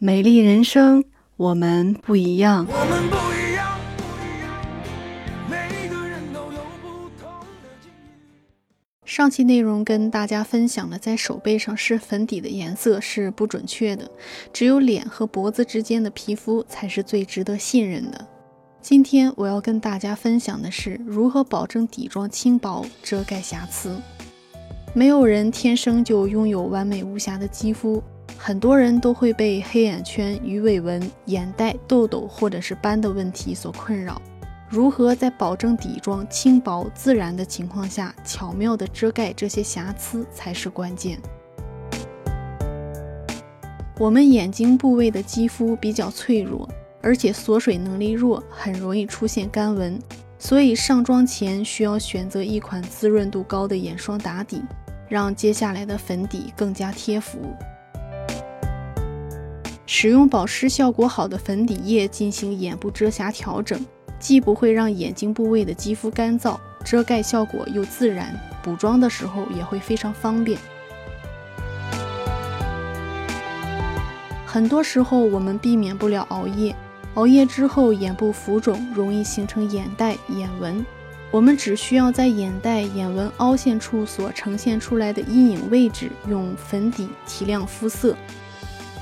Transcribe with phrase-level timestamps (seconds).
[0.00, 1.02] 美丽人生，
[1.36, 2.64] 我们不一样。
[2.70, 4.56] 我们不一样，不一样，
[5.50, 9.04] 每个人都有不同的境遇。
[9.04, 14.08] 上期内容跟大家分享了，在手背上试粉底的颜色是不准确的，
[14.52, 18.24] 只有脸和脖子之间的皮肤才是最值得信任的。
[18.80, 24.00] 今天我要跟大家分享的是如何保证底妆轻薄，遮盖瑕疵。
[24.94, 28.00] 没有人天生就拥有完美无瑕的肌肤。
[28.40, 34.22] 很多人都会被黑眼圈、鱼尾纹、眼袋、痘痘或者是斑的问题所困扰。
[34.70, 41.18] 如何在保证底妆轻薄自然的情况下，巧妙地遮盖这些瑕疵才是关键。
[43.98, 46.68] 我们眼睛部位的肌肤比较脆弱，
[47.02, 49.98] 而且锁水能力弱，很容易出现干纹，
[50.38, 54.62] 所以上妆前需要选择一款滋润度高的眼霜打底，
[55.08, 57.38] 让接下来的粉底更加贴服。
[59.90, 63.80] 使用保湿效果好的粉底液进行眼部遮瑕调整，
[64.20, 70.58] 既不会让眼睛部位的肌肤干燥，遮盖效果又自然，补妆的时候也会非常方便。
[74.44, 76.76] 很多时候我们避免不了熬夜，
[77.14, 80.84] 熬夜之后眼部浮肿，容易形成眼袋、眼纹。
[81.30, 88.14] 我们只需要在眼袋、眼纹凹陷处所呈现出来的阴影位置，用粉底提亮肤色。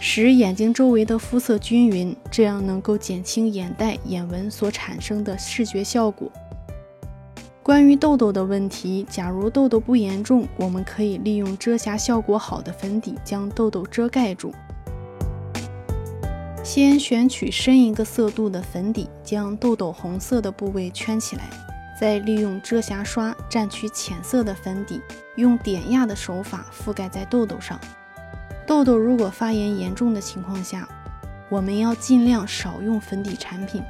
[0.00, 6.30] 使眼睛周围的肤色均匀，这样能够减轻眼袋、眼纹所产生的视觉效果。
[7.62, 14.54] 关于痘痘的问题，假如痘痘不严重，我们可以利用遮瑕效果好的粉底将痘痘遮盖住。
[16.62, 21.42] 先选取深一个色度的粉底，将痘痘红色的部位圈起来，
[22.00, 25.00] 再利用遮瑕刷蘸取浅色的粉底，
[25.36, 27.78] 用点压的手法覆盖在痘痘上。
[28.68, 30.86] 痘痘如果发炎严重的情况下，
[31.48, 33.82] 我们要尽量少用粉底产品。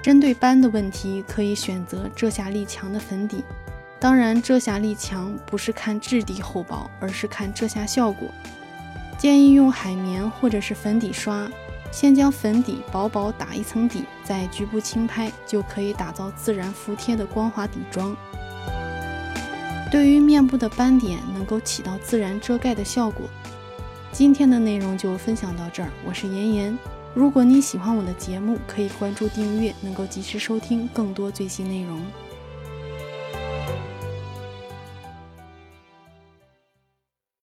[0.00, 3.42] 针对斑的问题，可以选择遮瑕力强的粉底。
[3.98, 8.28] 当然，遮瑕力强不是看质地厚薄，而是看遮瑕效果。
[9.18, 11.50] 建议用海绵或者是粉底刷，
[11.90, 18.16] 先将粉底薄薄打一层底，再局部轻拍，就可以打造自然服帖的光滑底妆。
[19.90, 23.28] 对于面部的斑点，能够起到自然遮盖的效果。
[24.10, 26.78] 今天的内容就分享到这儿，我是妍妍。
[27.14, 32.00] 如果你喜欢我的节目，可以关注订阅，能够及时收听更多最新内容。